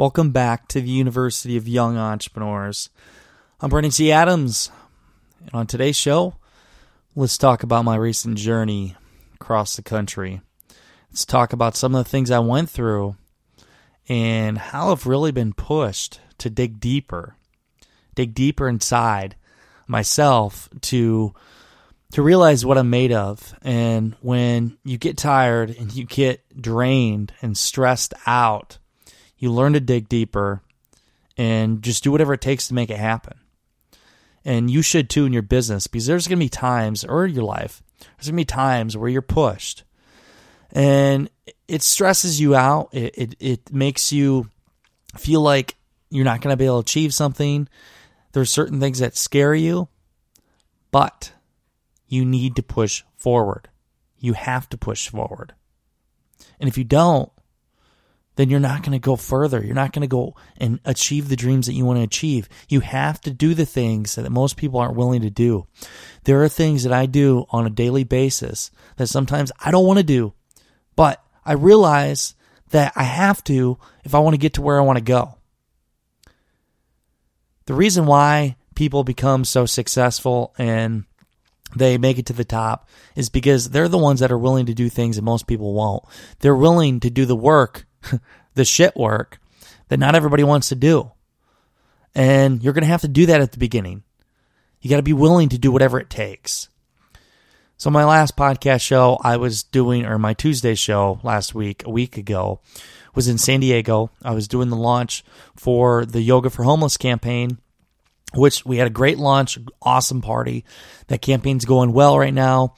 [0.00, 2.88] Welcome back to the University of Young Entrepreneurs.
[3.60, 4.10] I'm Brandon T.
[4.10, 4.70] Adams,
[5.40, 6.36] and on today's show,
[7.14, 8.96] let's talk about my recent journey
[9.34, 10.40] across the country.
[11.10, 13.16] Let's talk about some of the things I went through
[14.08, 17.36] and how I've really been pushed to dig deeper,
[18.14, 19.36] dig deeper inside
[19.86, 21.34] myself to
[22.12, 23.54] to realize what I'm made of.
[23.60, 28.78] And when you get tired and you get drained and stressed out,
[29.40, 30.62] you learn to dig deeper
[31.36, 33.40] and just do whatever it takes to make it happen.
[34.44, 37.42] And you should too in your business because there's going to be times, or your
[37.42, 39.82] life, there's going to be times where you're pushed
[40.72, 41.28] and
[41.66, 42.90] it stresses you out.
[42.92, 44.48] It, it, it makes you
[45.16, 45.76] feel like
[46.10, 47.68] you're not going to be able to achieve something.
[48.32, 49.88] There's certain things that scare you,
[50.90, 51.32] but
[52.06, 53.68] you need to push forward.
[54.18, 55.54] You have to push forward.
[56.58, 57.30] And if you don't,
[58.36, 59.64] then you're not going to go further.
[59.64, 62.48] You're not going to go and achieve the dreams that you want to achieve.
[62.68, 65.66] You have to do the things that most people aren't willing to do.
[66.24, 69.98] There are things that I do on a daily basis that sometimes I don't want
[69.98, 70.34] to do,
[70.96, 72.34] but I realize
[72.70, 75.36] that I have to if I want to get to where I want to go.
[77.66, 81.04] The reason why people become so successful and
[81.76, 84.74] they make it to the top is because they're the ones that are willing to
[84.74, 86.02] do things that most people won't.
[86.40, 87.86] They're willing to do the work
[88.54, 89.40] the shit work
[89.88, 91.10] that not everybody wants to do.
[92.14, 94.02] And you're going to have to do that at the beginning.
[94.80, 96.68] You got to be willing to do whatever it takes.
[97.76, 101.90] So, my last podcast show I was doing, or my Tuesday show last week, a
[101.90, 102.60] week ago,
[103.14, 104.10] was in San Diego.
[104.22, 105.24] I was doing the launch
[105.56, 107.58] for the Yoga for Homeless campaign,
[108.34, 110.64] which we had a great launch, awesome party.
[111.06, 112.74] That campaign's going well right now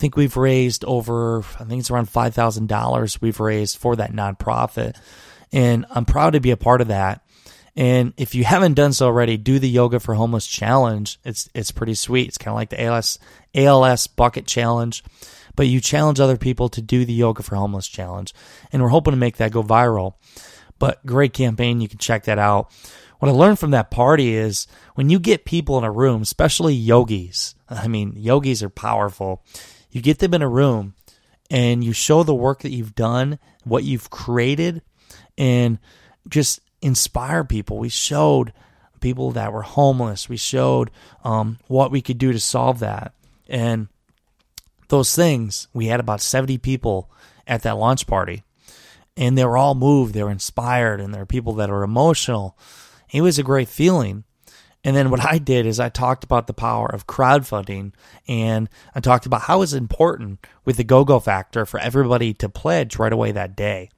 [0.00, 4.96] think we've raised over, I think it's around $5,000 we've raised for that nonprofit.
[5.52, 7.22] And I'm proud to be a part of that.
[7.76, 11.20] And if you haven't done so already, do the Yoga for Homeless challenge.
[11.24, 12.28] It's it's pretty sweet.
[12.28, 13.18] It's kind of like the ALS
[13.54, 15.04] ALS bucket challenge,
[15.54, 18.34] but you challenge other people to do the Yoga for Homeless challenge.
[18.72, 20.14] And we're hoping to make that go viral.
[20.78, 21.80] But great campaign.
[21.80, 22.72] You can check that out.
[23.20, 26.74] What I learned from that party is when you get people in a room, especially
[26.74, 27.54] yogis.
[27.68, 29.44] I mean, yogis are powerful.
[29.90, 30.94] You get them in a room
[31.50, 34.82] and you show the work that you've done, what you've created,
[35.36, 35.78] and
[36.28, 37.78] just inspire people.
[37.78, 38.52] We showed
[39.00, 40.28] people that were homeless.
[40.28, 40.90] We showed
[41.24, 43.14] um, what we could do to solve that.
[43.48, 43.88] And
[44.88, 47.10] those things, we had about 70 people
[47.46, 48.44] at that launch party.
[49.16, 52.56] And they were all moved, they were inspired, and there were people that are emotional.
[53.12, 54.24] It was a great feeling.
[54.82, 57.92] And then what I did is I talked about the power of crowdfunding
[58.26, 62.48] and I talked about how it's important with the go go factor for everybody to
[62.48, 63.90] pledge right away that day.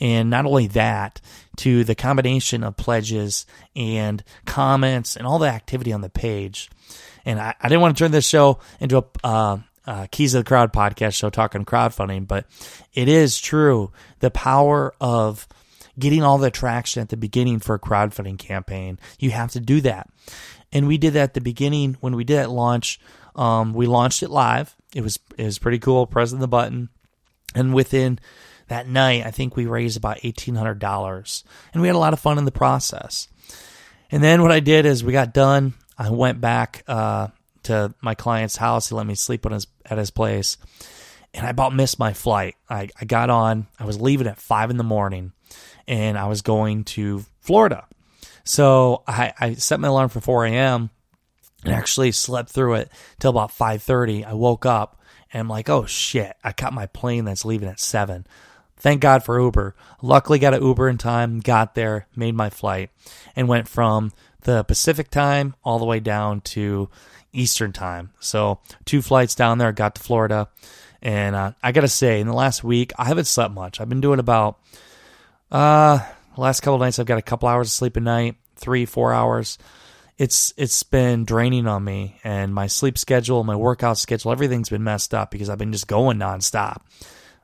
[0.00, 1.20] And not only that,
[1.56, 6.70] to the combination of pledges and comments and all the activity on the page.
[7.24, 10.44] And I, I didn't want to turn this show into a uh, uh, Keys of
[10.44, 12.44] the Crowd podcast show talking crowdfunding, but
[12.92, 13.90] it is true.
[14.20, 15.48] The power of
[15.98, 18.98] getting all the traction at the beginning for a crowdfunding campaign.
[19.18, 20.08] You have to do that.
[20.72, 23.00] And we did that at the beginning when we did that launch.
[23.34, 24.74] Um, we launched it live.
[24.94, 26.88] It was it was pretty cool, pressing the button.
[27.54, 28.18] And within
[28.68, 32.12] that night, I think we raised about eighteen hundred dollars, and we had a lot
[32.12, 33.28] of fun in the process.
[34.10, 35.74] And then what I did is we got done.
[35.96, 37.28] I went back uh,
[37.64, 38.88] to my client's house.
[38.88, 40.58] He let me sleep his at his place,
[41.32, 42.56] and I about missed my flight.
[42.68, 43.66] I, I got on.
[43.78, 45.32] I was leaving at five in the morning,
[45.88, 47.86] and I was going to Florida.
[48.44, 50.90] So I, I set my alarm for 4 a.m.
[51.64, 54.24] and actually slept through it till about 5:30.
[54.24, 55.00] I woke up
[55.32, 58.26] and I'm like, oh shit, I caught my plane that's leaving at seven.
[58.76, 59.74] Thank God for Uber.
[60.02, 62.90] Luckily, got an Uber in time, got there, made my flight,
[63.34, 66.88] and went from the Pacific time all the way down to
[67.32, 68.10] Eastern time.
[68.20, 69.72] So two flights down there.
[69.72, 70.48] Got to Florida,
[71.02, 73.80] and uh, I gotta say, in the last week, I haven't slept much.
[73.80, 74.60] I've been doing about
[75.50, 76.00] uh,
[76.36, 79.58] last couple nights I've got a couple hours of sleep a night, three, four hours.
[80.16, 84.82] It's it's been draining on me, and my sleep schedule, my workout schedule, everything's been
[84.82, 86.82] messed up because I've been just going nonstop.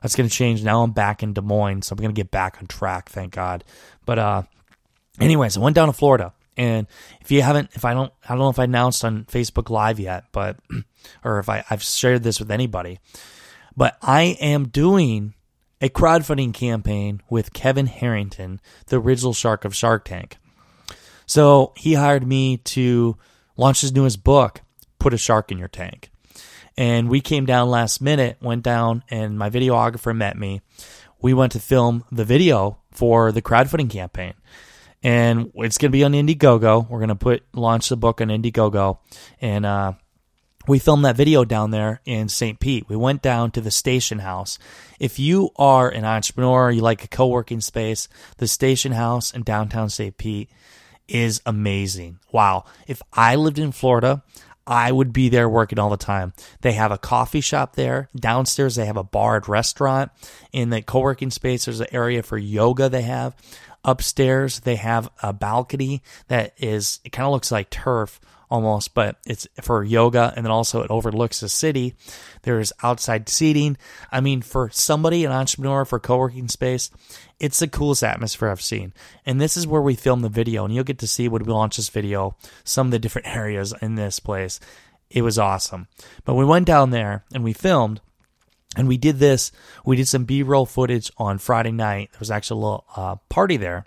[0.01, 0.83] That's to change now.
[0.83, 3.09] I'm back in Des Moines, so I'm to get back on track.
[3.09, 3.63] Thank God.
[4.05, 4.43] But uh,
[5.19, 6.33] anyways, I went down to Florida.
[6.57, 6.87] And
[7.21, 9.99] if you haven't, if I don't, I don't know if I announced on Facebook Live
[9.99, 10.57] yet, but,
[11.23, 12.99] or if I, I've shared this with anybody,
[13.75, 15.33] but I am doing
[15.81, 20.37] a crowdfunding campaign with Kevin Harrington, the original shark of Shark Tank.
[21.25, 23.17] So he hired me to
[23.57, 24.61] launch his newest book,
[24.99, 26.11] Put a Shark in Your Tank.
[26.77, 30.61] And we came down last minute, went down, and my videographer met me.
[31.21, 34.33] We went to film the video for the crowdfunding campaign.
[35.01, 36.89] And it's going to be on Indiegogo.
[36.89, 38.99] We're going to put launch the book on Indiegogo.
[39.39, 39.93] And uh,
[40.67, 42.59] we filmed that video down there in St.
[42.59, 42.87] Pete.
[42.89, 44.57] We went down to the station house.
[44.99, 48.07] If you are an entrepreneur, you like a co working space,
[48.37, 50.17] the station house in downtown St.
[50.17, 50.49] Pete
[51.07, 52.19] is amazing.
[52.31, 52.65] Wow.
[52.87, 54.23] If I lived in Florida,
[54.67, 56.33] I would be there working all the time.
[56.61, 58.09] They have a coffee shop there.
[58.15, 60.11] Downstairs, they have a bar restaurant.
[60.51, 63.35] In the co working space, there's an area for yoga they have.
[63.85, 69.17] Upstairs, they have a balcony that is, it kind of looks like turf almost, but
[69.25, 70.33] it's for yoga.
[70.35, 71.95] And then also it overlooks the city.
[72.41, 73.77] There's outside seating.
[74.11, 76.89] I mean, for somebody, an entrepreneur for co working space,
[77.39, 78.93] it's the coolest atmosphere I've seen.
[79.25, 80.65] And this is where we film the video.
[80.65, 83.73] And you'll get to see when we launch this video, some of the different areas
[83.81, 84.59] in this place.
[85.09, 85.87] It was awesome.
[86.23, 88.01] But we went down there and we filmed.
[88.75, 89.51] And we did this.
[89.85, 92.09] We did some B roll footage on Friday night.
[92.11, 93.85] There was actually a little uh, party there.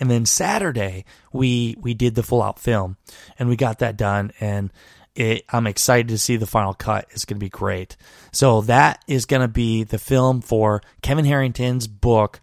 [0.00, 2.96] And then Saturday we we did the full out film,
[3.38, 4.32] and we got that done.
[4.40, 4.72] And
[5.14, 7.06] it, I'm excited to see the final cut.
[7.10, 7.96] It's going to be great.
[8.32, 12.40] So that is going to be the film for Kevin Harrington's book.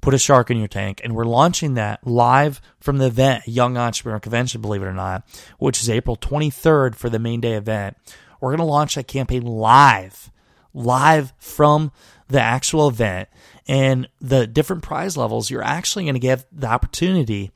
[0.00, 3.76] Put a shark in your tank, and we're launching that live from the event, Young
[3.76, 5.24] Entrepreneur Convention, believe it or not,
[5.58, 7.98] which is April 23rd for the main day event.
[8.40, 10.29] We're going to launch that campaign live,
[10.72, 11.92] live from
[12.28, 13.28] the actual event
[13.66, 17.50] and the different prize levels, you're actually going to get the opportunity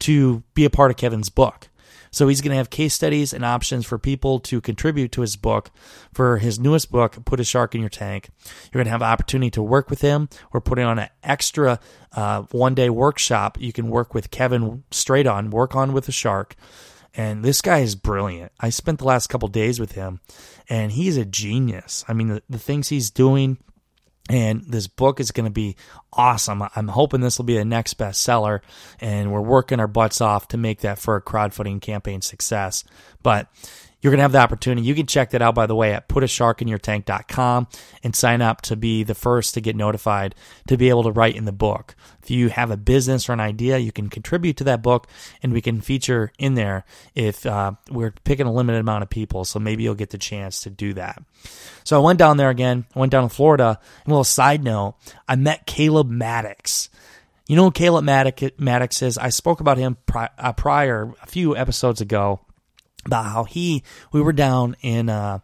[0.00, 1.68] to be a part of Kevin's book.
[2.10, 5.36] So he's going to have case studies and options for people to contribute to his
[5.36, 5.70] book.
[6.14, 8.30] For his newest book, Put a Shark in Your Tank,
[8.72, 10.30] you're going to have an opportunity to work with him.
[10.50, 11.78] We're putting on an extra
[12.12, 16.12] uh, one day workshop you can work with Kevin straight on, work on with a
[16.12, 16.56] shark.
[17.16, 18.52] And this guy is brilliant.
[18.60, 20.20] I spent the last couple days with him,
[20.68, 22.04] and he's a genius.
[22.06, 23.56] I mean, the, the things he's doing,
[24.28, 25.76] and this book is going to be
[26.12, 26.62] awesome.
[26.74, 28.60] I'm hoping this will be the next bestseller,
[29.00, 32.84] and we're working our butts off to make that for a crowdfunding campaign success.
[33.22, 33.48] But
[34.00, 34.86] you're going to have the opportunity.
[34.86, 37.66] You can check that out, by the way, at putasharkinyourtank.com
[38.02, 40.34] and sign up to be the first to get notified
[40.68, 41.96] to be able to write in the book.
[42.22, 45.08] If you have a business or an idea, you can contribute to that book
[45.42, 46.84] and we can feature in there
[47.14, 49.44] if uh, we're picking a limited amount of people.
[49.44, 51.22] So maybe you'll get the chance to do that.
[51.84, 52.84] So I went down there again.
[52.94, 53.80] I went down to Florida.
[54.04, 54.96] And a little side note,
[55.26, 56.90] I met Caleb Maddix.
[57.48, 59.16] You know Caleb Maddix is?
[59.16, 62.40] I spoke about him uh, prior, a few episodes ago
[63.06, 63.82] about how he
[64.12, 65.38] we were down in uh,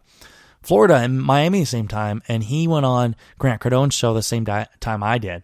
[0.61, 4.43] Florida and Miami the same time, and he went on Grant Cardone's show the same
[4.43, 5.43] di- time I did,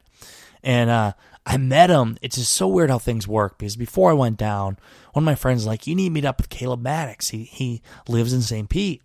[0.63, 1.13] and uh,
[1.45, 2.17] I met him.
[2.21, 4.77] It's just so weird how things work because before I went down,
[5.13, 7.31] one of my friends was like, "You need to meet up with Caleb Maddix.
[7.31, 8.69] He he lives in St.
[8.69, 9.01] Pete."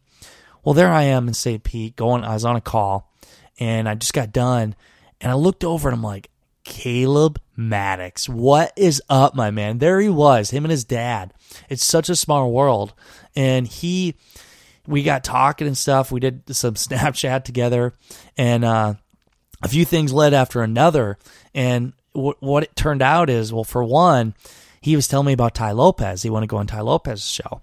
[0.62, 1.62] Well, there I am in St.
[1.62, 2.24] Pete going.
[2.24, 3.10] I was on a call,
[3.58, 4.74] and I just got done,
[5.20, 6.30] and I looked over and I'm like,
[6.64, 8.28] Caleb Maddix.
[8.28, 9.78] What is up, my man?
[9.78, 11.32] There he was, him and his dad.
[11.68, 12.94] It's such a small world.
[13.36, 14.16] And he,
[14.86, 16.10] we got talking and stuff.
[16.10, 17.92] We did some Snapchat together,
[18.36, 18.94] and uh,
[19.62, 21.18] a few things led after another.
[21.54, 24.34] And w- what it turned out is, well, for one,
[24.80, 26.22] he was telling me about Tai Lopez.
[26.22, 27.62] He wanted to go on Tai Lopez's show.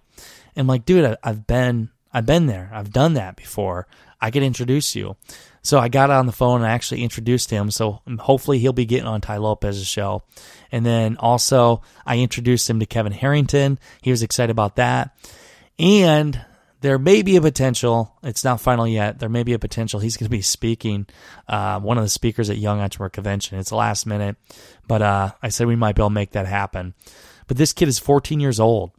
[0.55, 2.69] And I'm like, dude, I, I've been, I've been there.
[2.73, 3.87] I've done that before.
[4.19, 5.15] I could introduce you.
[5.63, 7.71] So I got on the phone and actually introduced him.
[7.71, 10.23] So hopefully he'll be getting on Tai Lopez's show.
[10.71, 13.79] And then also I introduced him to Kevin Harrington.
[14.01, 15.15] He was excited about that.
[15.77, 16.43] And
[16.81, 18.15] there may be a potential.
[18.23, 19.19] It's not final yet.
[19.19, 19.99] There may be a potential.
[19.99, 21.05] He's going to be speaking,
[21.47, 23.59] uh, one of the speakers at Young Entrepreneur Convention.
[23.59, 24.35] It's last minute,
[24.87, 26.95] but uh, I said we might be able to make that happen.
[27.47, 28.91] But this kid is 14 years old,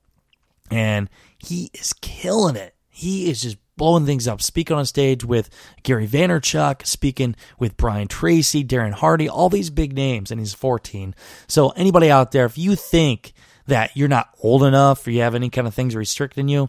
[0.70, 2.74] and he is killing it.
[2.94, 5.48] He is just blowing things up, speaking on stage with
[5.82, 11.14] Gary Vaynerchuk, speaking with Brian Tracy, Darren Hardy, all these big names, and he's 14.
[11.48, 13.32] So anybody out there, if you think
[13.66, 16.68] that you're not old enough or you have any kind of things restricting you,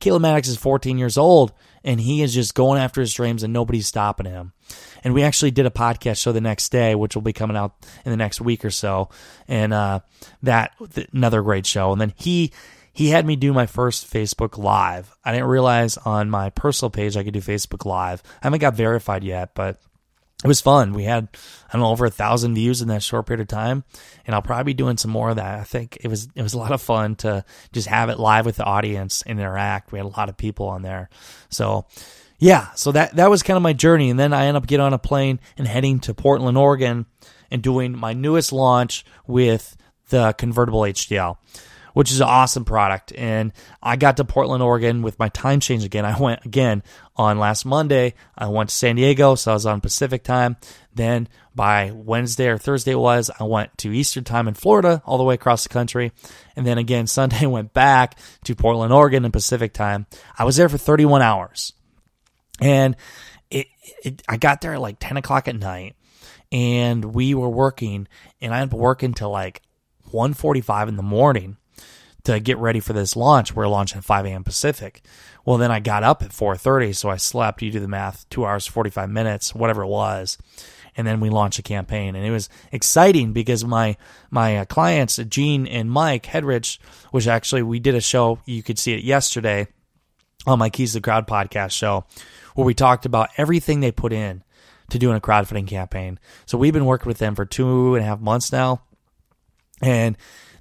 [0.00, 1.52] Caleb Maddix is 14 years old
[1.84, 4.52] and he is just going after his dreams and nobody's stopping him.
[5.04, 7.74] And we actually did a podcast show the next day, which will be coming out
[8.04, 9.08] in the next week or so.
[9.46, 10.00] And uh,
[10.42, 10.74] that
[11.12, 11.92] another great show.
[11.92, 12.52] And then he
[12.98, 15.16] he had me do my first Facebook Live.
[15.24, 18.24] I didn't realize on my personal page I could do Facebook Live.
[18.42, 19.80] I haven't got verified yet, but
[20.42, 20.94] it was fun.
[20.94, 21.28] We had,
[21.68, 23.84] I don't know, over a thousand views in that short period of time.
[24.26, 25.60] And I'll probably be doing some more of that.
[25.60, 28.44] I think it was, it was a lot of fun to just have it live
[28.44, 29.92] with the audience and interact.
[29.92, 31.08] We had a lot of people on there.
[31.50, 31.86] So
[32.40, 34.10] yeah, so that, that was kind of my journey.
[34.10, 37.06] And then I end up getting on a plane and heading to Portland, Oregon
[37.48, 39.76] and doing my newest launch with
[40.08, 41.36] the convertible HDL
[41.98, 43.12] which is an awesome product.
[43.16, 43.52] And
[43.82, 46.04] I got to Portland, Oregon with my time change again.
[46.04, 46.84] I went again
[47.16, 48.14] on last Monday.
[48.36, 50.58] I went to San Diego, so I was on Pacific time.
[50.94, 51.26] Then
[51.56, 55.34] by Wednesday or Thursday was, I went to Eastern time in Florida, all the way
[55.34, 56.12] across the country.
[56.54, 60.06] And then again, Sunday went back to Portland, Oregon in Pacific time.
[60.38, 61.72] I was there for 31 hours.
[62.60, 62.94] And
[63.50, 63.66] it,
[64.04, 65.96] it I got there at like 10 o'clock at night
[66.52, 68.06] and we were working
[68.40, 69.62] and I had been working till like
[70.12, 71.56] 1.45 in the morning
[72.24, 73.54] to get ready for this launch.
[73.54, 74.44] We're launching at 5 a.m.
[74.44, 75.02] Pacific.
[75.44, 77.62] Well, then I got up at 4:30, so I slept.
[77.62, 80.36] You do the math, two hours 45 minutes, whatever it was,
[80.96, 82.14] and then we launched a campaign.
[82.16, 83.96] And it was exciting because my
[84.30, 86.78] my uh, clients, Gene and Mike Hedrich,
[87.12, 88.40] which actually we did a show.
[88.44, 89.68] You could see it yesterday
[90.46, 92.04] on my Keys to the Crowd podcast show,
[92.54, 94.42] where we talked about everything they put in
[94.90, 96.18] to doing a crowdfunding campaign.
[96.46, 98.82] So we've been working with them for two and a half months now,
[99.82, 100.16] and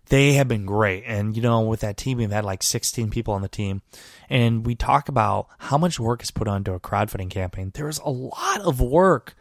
[0.09, 1.03] they have been great.
[1.05, 3.81] And, you know, with that team, we've had like 16 people on the team.
[4.29, 7.71] And we talk about how much work is put onto a crowdfunding campaign.
[7.73, 9.35] There's a lot of work.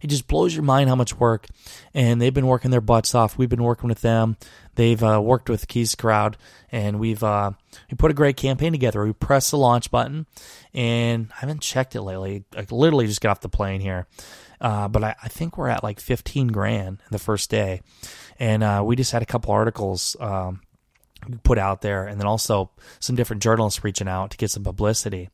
[0.00, 1.46] It just blows your mind how much work.
[1.94, 3.38] And they've been working their butts off.
[3.38, 4.36] We've been working with them.
[4.74, 6.38] They've uh, worked with Keys Crowd,
[6.70, 7.50] and we've uh,
[7.90, 9.04] we put a great campaign together.
[9.04, 10.26] We pressed the launch button,
[10.72, 12.44] and I haven't checked it lately.
[12.56, 14.06] I literally just got off the plane here,
[14.62, 17.82] uh, but I, I think we're at like 15 grand the first day
[18.38, 20.60] and uh, we just had a couple articles um,
[21.42, 25.28] put out there, and then also some different journalists reaching out to get some publicity.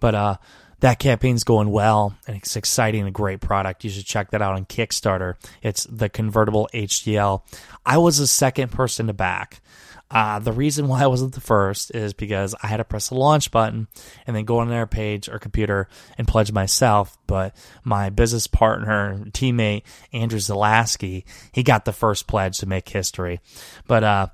[0.00, 0.36] But uh,
[0.80, 3.84] that campaign's going well, and it's exciting, and a great product.
[3.84, 5.34] You should check that out on Kickstarter.
[5.62, 7.42] It's the convertible HDL.
[7.84, 9.60] I was the second person to back.
[10.08, 13.16] Uh, the reason why I wasn't the first is because I had to press the
[13.16, 13.88] launch button
[14.26, 17.18] and then go on their page or computer and pledge myself.
[17.26, 19.82] But my business partner, teammate,
[20.12, 23.40] Andrew Zalaski, he got the first pledge to make history.
[23.88, 24.26] But, uh,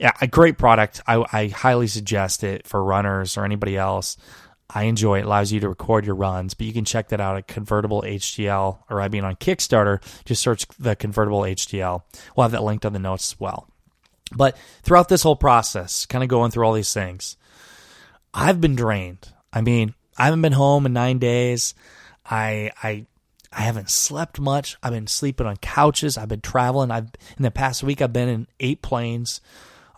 [0.00, 1.02] yeah, a great product.
[1.06, 4.16] I, I highly suggest it for runners or anybody else.
[4.72, 5.20] I enjoy it.
[5.20, 5.26] it.
[5.26, 8.78] Allows you to record your runs, but you can check that out at Convertible HDL
[8.88, 10.02] or I mean on Kickstarter.
[10.24, 12.02] Just search the Convertible HDL.
[12.34, 13.68] We'll have that linked on the notes as well.
[14.34, 17.36] But throughout this whole process, kind of going through all these things,
[18.32, 19.32] I've been drained.
[19.52, 21.74] I mean, I haven't been home in nine days.
[22.24, 23.06] I I
[23.52, 24.76] I haven't slept much.
[24.82, 26.16] I've been sleeping on couches.
[26.16, 26.90] I've been traveling.
[26.90, 29.40] I've in the past week I've been in eight planes.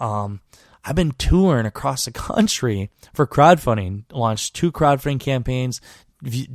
[0.01, 0.41] Um,
[0.85, 4.05] I've been touring across the country for crowdfunding.
[4.11, 5.81] Launched two crowdfunding campaigns.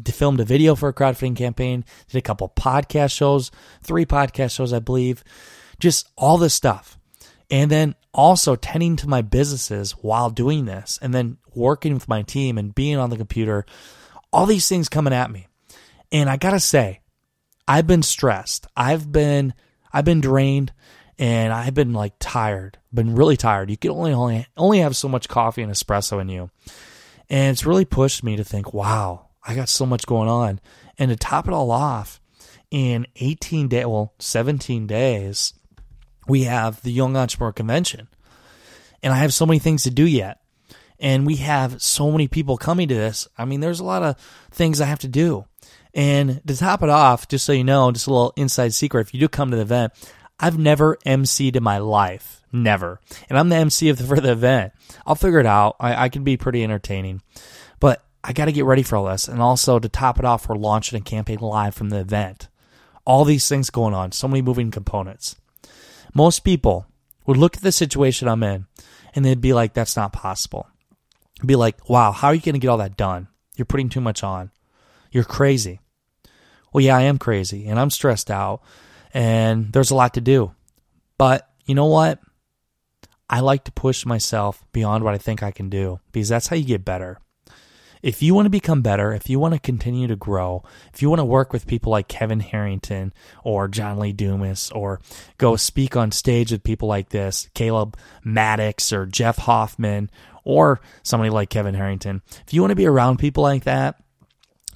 [0.05, 1.85] Filmed a video for a crowdfunding campaign.
[2.09, 3.51] Did a couple podcast shows,
[3.83, 5.23] three podcast shows, I believe.
[5.79, 6.96] Just all this stuff
[7.49, 12.21] and then also tending to my businesses while doing this and then working with my
[12.21, 13.65] team and being on the computer
[14.33, 15.47] all these things coming at me.
[16.11, 17.01] And i gotta say
[17.67, 18.67] i've been stressed.
[18.75, 19.53] I've been
[19.91, 20.73] i've been drained
[21.19, 23.69] and i've been like tired been really tired.
[23.69, 26.49] You can only only only have so much coffee and espresso in you.
[27.29, 30.59] And it's really pushed me to think wow i got so much going on.
[30.99, 32.19] And to top it all off
[32.71, 35.53] in 18 days well 17 days
[36.27, 38.07] we have the Young Entrepreneur Convention.
[39.03, 40.41] And I have so many things to do yet.
[40.99, 43.27] And we have so many people coming to this.
[43.37, 44.17] I mean, there's a lot of
[44.51, 45.45] things I have to do.
[45.93, 49.13] And to top it off, just so you know, just a little inside secret if
[49.13, 49.93] you do come to the event,
[50.39, 52.43] I've never MC'd in my life.
[52.51, 52.99] Never.
[53.29, 54.73] And I'm the MC of the, for the event.
[55.05, 55.75] I'll figure it out.
[55.79, 57.21] I, I can be pretty entertaining.
[57.79, 59.27] But I got to get ready for all this.
[59.27, 62.47] And also to top it off, we're launching a campaign live from the event.
[63.05, 65.35] All these things going on, so many moving components.
[66.17, 66.87] Most people
[67.27, 68.65] would look at the situation I'm in
[69.13, 70.67] and they'd be like, that's not possible.
[71.45, 73.27] Be like, wow, how are you going to get all that done?
[73.55, 74.49] You're putting too much on.
[75.11, 75.79] You're crazy.
[76.73, 78.63] Well, yeah, I am crazy and I'm stressed out
[79.13, 80.55] and there's a lot to do.
[81.19, 82.19] But you know what?
[83.29, 86.55] I like to push myself beyond what I think I can do because that's how
[86.55, 87.19] you get better
[88.01, 90.63] if you want to become better, if you want to continue to grow,
[90.93, 93.13] if you want to work with people like Kevin Harrington
[93.43, 94.99] or John Lee Dumas, or
[95.37, 100.09] go speak on stage with people like this, Caleb Maddix or Jeff Hoffman,
[100.43, 104.01] or somebody like Kevin Harrington, if you want to be around people like that,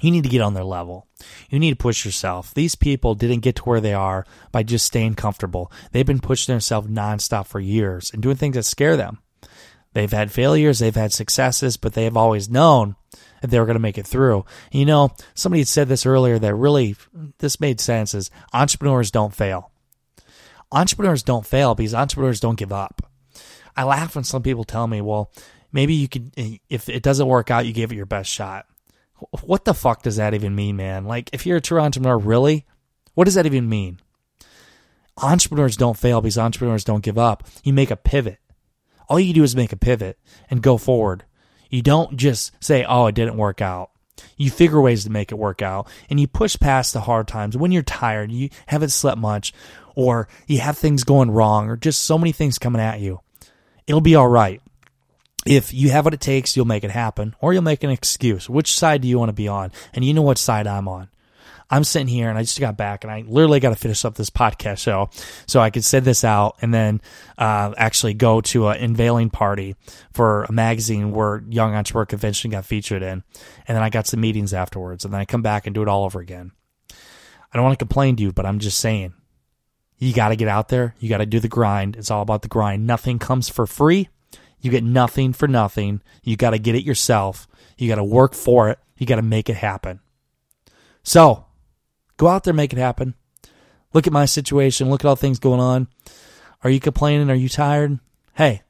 [0.01, 1.07] you need to get on their level.
[1.49, 2.53] You need to push yourself.
[2.53, 5.71] These people didn't get to where they are by just staying comfortable.
[5.91, 9.19] They've been pushing themselves nonstop for years and doing things that scare them.
[9.93, 12.95] They've had failures, they've had successes, but they have always known
[13.41, 14.45] that they were going to make it through.
[14.71, 16.95] You know, somebody said this earlier that really
[17.39, 19.71] this made sense is entrepreneurs don't fail.
[20.71, 23.01] Entrepreneurs don't fail because entrepreneurs don't give up.
[23.75, 25.31] I laugh when some people tell me, well,
[25.71, 28.65] maybe you could, eh, if it doesn't work out, you gave it your best shot.
[29.41, 31.05] What the fuck does that even mean, man?
[31.05, 32.65] Like, if you're a true entrepreneur, really?
[33.13, 33.99] What does that even mean?
[35.17, 37.43] Entrepreneurs don't fail because entrepreneurs don't give up.
[37.63, 38.39] You make a pivot.
[39.11, 40.17] All you do is make a pivot
[40.49, 41.25] and go forward.
[41.69, 43.91] You don't just say, oh, it didn't work out.
[44.37, 47.57] You figure ways to make it work out and you push past the hard times.
[47.57, 49.51] When you're tired, you haven't slept much,
[49.95, 53.19] or you have things going wrong, or just so many things coming at you.
[53.85, 54.61] It'll be all right.
[55.45, 58.49] If you have what it takes, you'll make it happen, or you'll make an excuse.
[58.49, 59.73] Which side do you want to be on?
[59.93, 61.09] And you know what side I'm on.
[61.71, 64.15] I'm sitting here and I just got back and I literally got to finish up
[64.15, 65.09] this podcast show
[65.47, 67.01] so I could send this out and then
[67.37, 69.77] uh, actually go to an unveiling party
[70.11, 73.23] for a magazine where Young Entrepreneur Convention got featured in.
[73.67, 75.87] And then I got some meetings afterwards and then I come back and do it
[75.87, 76.51] all over again.
[76.91, 79.13] I don't want to complain to you, but I'm just saying
[79.97, 80.95] you got to get out there.
[80.99, 81.95] You got to do the grind.
[81.95, 82.85] It's all about the grind.
[82.85, 84.09] Nothing comes for free.
[84.59, 86.01] You get nothing for nothing.
[86.23, 87.47] You got to get it yourself.
[87.77, 88.79] You got to work for it.
[88.97, 90.01] You got to make it happen.
[91.03, 91.45] So
[92.21, 93.15] go out there, make it happen.
[93.93, 94.91] Look at my situation.
[94.91, 95.87] Look at all things going on.
[96.63, 97.31] Are you complaining?
[97.31, 97.99] Are you tired?
[98.35, 98.61] Hey,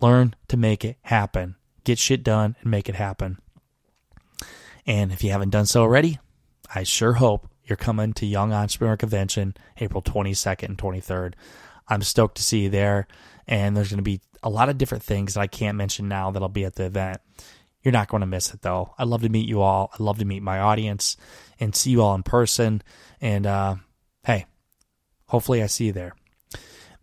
[0.00, 1.56] learn to make it happen.
[1.82, 3.38] Get shit done and make it happen.
[4.86, 6.20] And if you haven't done so already,
[6.72, 11.34] I sure hope you're coming to Young Entrepreneur Convention April 22nd and 23rd.
[11.88, 13.08] I'm stoked to see you there.
[13.48, 16.30] And there's going to be a lot of different things that I can't mention now
[16.30, 17.20] that'll be at the event.
[17.86, 18.94] You're not going to miss it though.
[18.98, 19.92] I'd love to meet you all.
[19.94, 21.16] I'd love to meet my audience
[21.60, 22.82] and see you all in person.
[23.20, 23.76] And uh,
[24.24, 24.46] hey,
[25.28, 26.16] hopefully I see you there.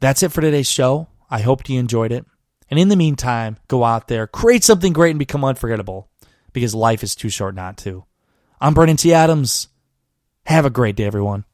[0.01, 1.07] That's it for today's show.
[1.29, 2.25] I hope you enjoyed it.
[2.69, 6.09] And in the meantime, go out there, create something great, and become unforgettable
[6.51, 8.03] because life is too short not to.
[8.59, 9.13] I'm Brandon T.
[9.13, 9.69] Adams.
[10.47, 11.45] Have a great day, everyone.